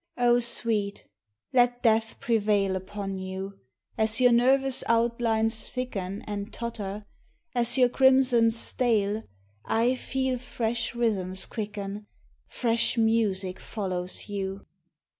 sweet, 0.39 1.05
let 1.53 1.83
death 1.83 2.19
prevail 2.19 2.75
Upon 2.75 3.19
you, 3.19 3.59
as 3.99 4.19
your 4.19 4.31
nervous 4.31 4.83
outlines 4.87 5.69
thicken 5.69 6.23
And 6.23 6.51
totter, 6.51 7.05
as 7.53 7.77
your 7.77 7.87
crimsons 7.87 8.57
stale, 8.57 9.21
1 9.67 9.95
feel 9.97 10.39
fresh 10.39 10.95
rhythms 10.95 11.45
quicken. 11.45 12.07
Fresh 12.47 12.97
music 12.97 13.59
follows 13.59 14.27
you. 14.27 14.65